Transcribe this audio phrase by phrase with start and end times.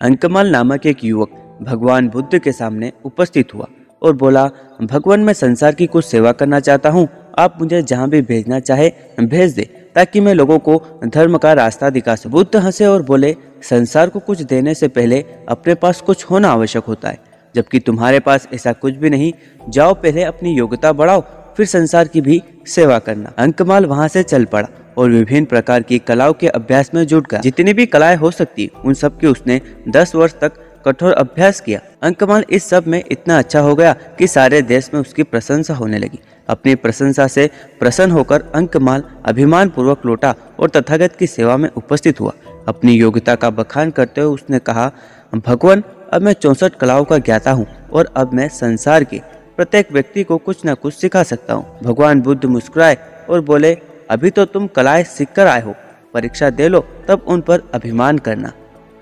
[0.00, 1.30] अंकमल नामक एक युवक
[1.62, 3.66] भगवान बुद्ध के सामने उपस्थित हुआ
[4.02, 4.44] और बोला,
[4.82, 7.06] भगवान, मैं संसार की कुछ सेवा करना चाहता हूँ।
[7.38, 8.88] आप मुझे जहाँ भी भेजना चाहे,
[9.20, 9.62] भेज दे,
[9.94, 14.18] ताकि मैं लोगों को धर्म का रास्ता दिखा सकूँ। बुद्ध हंसे और बोले, संसार को
[14.18, 17.18] कुछ देने से पहले अपने पास कुछ होना आवश्यक होता है,
[17.54, 19.32] जबकि तुम्हारे पास ऐसा कुछ भी नहीं।
[19.68, 21.24] जाओ पहले अपनी योग्यता बढ़ाओ,
[21.56, 24.68] फिर संसार की भी सेवा करना। अंकमाल वहाँ से चल पड़ा
[24.98, 28.70] और विभिन्न प्रकार की कलाओं के अभ्यास में जुट गया। जितनी भी कलाएँ हो सकती,
[28.84, 30.52] उन सब की उसने दस वर्ष तक
[30.86, 35.00] कठोर अभ्यास किया। अंकमाल इस सब में इतना अच्छा हो गया कि सारे देश में
[35.00, 36.18] उसकी प्रशंसा होने लगी।
[36.48, 37.48] अपनी प्रशंसा से
[37.80, 42.32] प्रसन्न होकर अंकमाल अभिमान पूर्वक लौटा और तथागत की सेवा में उपस्थित हुआ।
[42.68, 44.90] अपनी योग्यता का बखान करते हुए उसने कहा,
[45.34, 49.20] भगवान, अब मैं चौसठ कलाओं का ज्ञाता हूँ और अब मैं संसार के
[49.56, 52.96] प्रत्येक व्यक्ति को कुछ न कुछ सिखा सकता हूँ। भगवान बुद्ध मुस्कुराए
[53.30, 53.76] और बोले
[54.10, 55.74] अभी तो तुम कलाएँ सीख कर आए हो।
[56.14, 58.52] परीक्षा दे लो, तब उन पर अभिमान करना।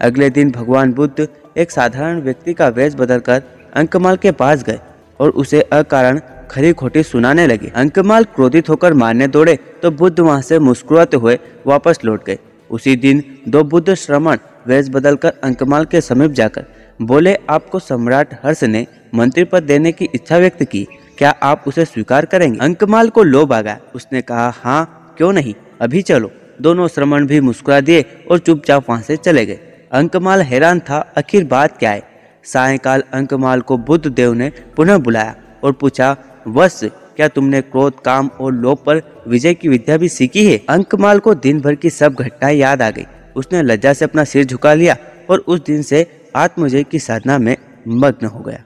[0.00, 3.42] अगले दिन भगवान बुद्ध एक साधारण व्यक्ति का वेश बदलकर
[3.74, 4.78] अंकमाल के पास गए
[5.20, 10.40] और उसे अकारण खरी खोटी सुनाने लगे। अंकमाल क्रोधित होकर मारने दौड़े तो बुद्ध वहाँ
[10.42, 12.38] से मुस्कुराते हुए वापस लौट गए।
[12.70, 16.64] उसी दिन दो बुद्ध श्रमण वेश बदलकर अंकमाल के समीप जाकर
[17.00, 20.86] बोले, आपको सम्राट हर्ष ने मंत्री पद देने की इच्छा व्यक्त की।
[21.18, 22.58] क्या आप उसे स्वीकार करेंगे?
[22.58, 25.54] अंकमाल को लोभ आ गया। उसने कहा हाँ क्यों नहीं?
[25.80, 26.30] अभी चलो।
[26.62, 29.58] दोनों श्रमण भी मुस्कुरा दिए और चुपचाप वहाँ से चले गए।
[29.92, 32.02] अंकमाल हैरान था, आखिर बात क्या है?
[32.44, 36.16] सायकाल अंकमाल को बुद्ध देव ने पुनः बुलाया और पूछा,
[36.48, 40.62] वत्स, क्या तुमने क्रोध, काम और लोभ पर विजय की विद्या भी सीखी है?
[40.68, 43.06] अंकमाल को दिन भर की सब घटनाएँ याद आ गई।
[43.36, 44.96] उसने लज्जा से अपना सिर झुका लिया
[45.30, 47.56] और उस दिन से आत्मजय की साधना में
[47.88, 48.62] मग्न हो गया।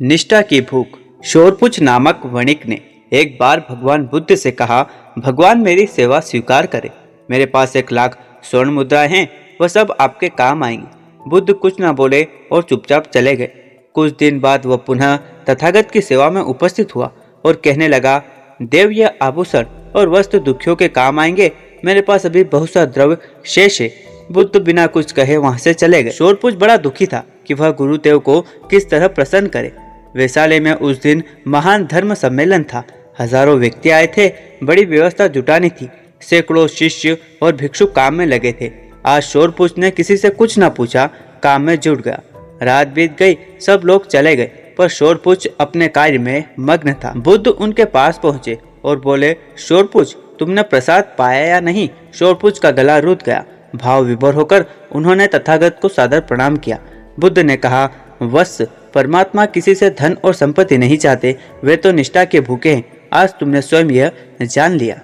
[0.00, 0.86] निष्ठा की भूख।
[1.24, 2.80] शोरपुच नामक वणिक ने
[3.12, 6.90] एक बार भगवान बुद्ध से कहा, भगवान मेरी सेवा स्वीकार करे।
[7.30, 9.28] मेरे पास एक लाख स्वर्ण मुद्रा हैं,
[9.60, 10.86] वह सब आपके काम आएँगे।
[11.28, 13.48] बुद्ध कुछ न बोले और चुपचाप चले गए।
[13.94, 17.12] कुछ दिन बाद वह पुनः तथागत की सेवा में उपस्थित हुआ
[17.44, 18.22] और कहने लगा,
[18.62, 19.64] देव यह आभूषण
[19.96, 21.52] और वस्त्र दुखियों के काम आएँगे।
[21.84, 23.94] मेरे पास अभी बहुत सा द्रव्य शेष है।
[24.32, 28.18] बुद्ध बिना कुछ कहे वहाँ से चले गए। शोरपुच बड़ा दुखी था कि वह गुरुदेव
[28.18, 32.84] को किस तरह प्रसन्न करे। वैशाली में उस दिन महान धर्म सम्मेलन था।
[33.20, 34.28] हज़ारों व्यक्ति आए थे,
[34.62, 35.88] बड़ी व्यवस्था जुटानी थी।
[36.20, 38.70] सैकड़ों शिष्य और भिक्षु काम में लगे थे।
[39.06, 41.06] आज शोरपुच ने किसी से कुछ न पूछा,
[41.42, 42.20] काम में जुट गया।
[42.62, 47.46] रात बीत गई, सब लोग चले गए, पर शोरपुच अपने कार्य में मग्न था। बुद्ध
[47.46, 51.88] उनके पास पहुँचे और बोले शोरपुच तुमने प्रसाद पाया या नहीं?
[52.14, 53.44] शोरपुच का गला रुत गया।
[53.76, 56.78] भाव विभोर होकर उन्होंने तथागत को सादर प्रणाम किया।
[57.20, 57.84] बुद्ध ने कहा
[58.22, 58.60] वत्स,
[58.94, 63.34] परमात्मा किसी से धन और संपत्ति नहीं चाहते, वे तो निष्ठा के भूखे हैं। आज
[63.40, 64.12] तुमने स्वयं यह
[64.42, 65.00] जान लिया।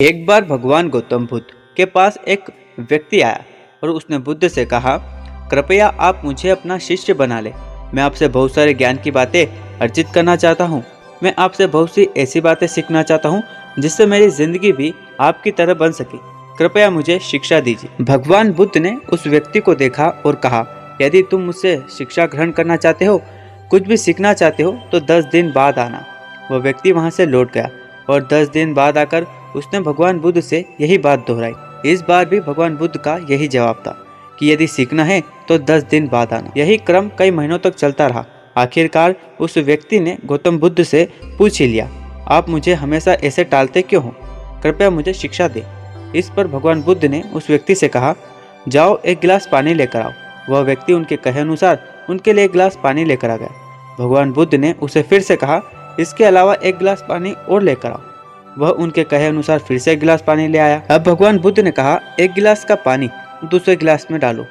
[0.00, 1.44] एक बार भगवान गौतम बुद्ध
[1.76, 2.44] के पास एक
[2.80, 3.44] व्यक्ति आया
[3.82, 4.96] और उसने बुद्ध से कहा,
[5.50, 7.52] कृपया आप मुझे अपना शिष्य बना ले।
[7.94, 9.46] मैं आपसे बहुत सारे ज्ञान की बातें
[9.80, 10.82] अर्जित करना चाहता हूँ।
[11.22, 13.42] मैं आपसे बहुत सी ऐसी बातें सीखना चाहता हूँ,
[13.78, 16.18] जिससे मेरी ज़िंदगी भी आपकी तरह बन सके।
[16.58, 20.62] कृपया मुझे शिक्षा दीजिए। भगवान बुद्ध ने उस व्यक्ति को देखा और कहा
[21.00, 23.20] यदि तुम मुझसे शिक्षा ग्रहण करना चाहते हो,
[23.70, 26.04] कुछ भी सीखना चाहते हो तो दस दिन बाद आना।
[26.50, 27.70] वह व्यक्ति वहाँ से लौट गया
[28.08, 29.26] और दस दिन बाद आकर
[29.56, 31.52] उसने भगवान बुद्ध से यही बात दोहराई।
[31.84, 33.96] इस बार भी भगवान बुद्ध का यही जवाब था
[34.38, 38.06] कि यदि सीखना है तो दस दिन बाद आना। यही क्रम कई महीनों तक चलता
[38.06, 38.24] रहा।
[38.56, 41.08] आखिरकार उस व्यक्ति ने गौतम बुद्ध से
[41.38, 41.88] पूछ ही लिया,
[42.28, 44.14] आप मुझे हमेशा ऐसे टालते क्यों हो?
[44.62, 45.62] कृपया मुझे शिक्षा दे।
[46.14, 48.14] इस पर भगवान बुद्ध ने उस व्यक्ति से कहा,
[48.68, 50.12] जाओ, एक गिलास पानी लेकर आओ।
[50.48, 51.78] वह व्यक्ति उनके कहे अनुसार
[52.10, 53.48] उनके लिए एक गिलास पानी लेकर आ गया।
[53.98, 55.60] भगवान बुद्ध ने उसे फिर से कहा,
[56.00, 58.00] इसके अलावा एक गिलास पानी और लेकर आओ।
[58.58, 61.70] वह उनके कहे अनुसार फिर से एक गिलास पानी ले आया। अब भगवान बुद्ध ने
[61.70, 63.08] कहा, एक गिलास का पानी
[63.44, 64.44] दूसरे गिलास में डालो।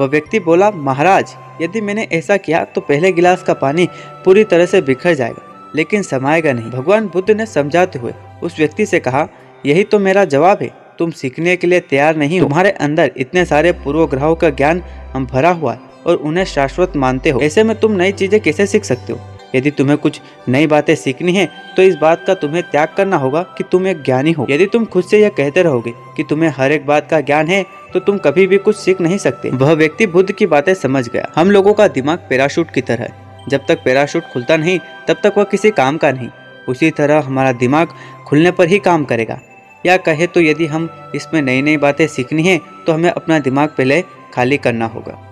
[0.00, 3.88] वह व्यक्ति बोला, महाराज, यदि मैंने ऐसा किया तो पहले गिलास का पानी
[4.24, 5.42] पूरी तरह से बिखर जाएगा,
[5.74, 8.12] लेकिन समाएगा नहीं। भगवान बुद्ध ने समझाते हुए
[8.42, 9.26] उस व्यक्ति से कहा,
[9.66, 13.44] यही तो मेरा जवाब है। तुम सीखने के लिए तैयार नहीं हो। तुम्हारे अंदर इतने
[13.44, 17.62] सारे पूर्व ग्रहों का ज्ञान हम भरा हुआ है और उन्हें शाश्वत मानते हो। ऐसे
[17.64, 19.18] में तुम नई चीज़ें कैसे सीख सकते हो?
[19.54, 23.42] यदि तुम्हें कुछ नई बातें सीखनी है तो इस बात का तुम्हें त्याग करना होगा
[23.58, 26.72] कि तुम एक ज्ञानी हो। यदि तुम खुद से यह कहते रहोगे कि तुम्हें हर
[26.72, 30.06] एक बात का ज्ञान है तो तुम कभी भी कुछ सीख नहीं सकते। वह व्यक्ति
[30.08, 33.82] बुद्ध की बातें समझ गया। हम लोगों का दिमाग पैराशूट की तरह है। जब तक
[33.84, 36.28] पैराशूट खुलता नहीं, तब तक वह किसी काम का नहीं।
[36.68, 37.88] उसी तरह हमारा दिमाग
[38.26, 39.40] खुलने पर ही काम करेगा।
[39.86, 43.68] या कहे तो यदि हम इसमें नई नई बातें सीखनी हैं तो हमें अपना दिमाग
[43.68, 44.02] पहले
[44.34, 45.29] खाली करना होगा।